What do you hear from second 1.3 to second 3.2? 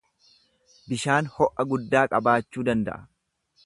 ho’a guddaa qabachuu danda’a.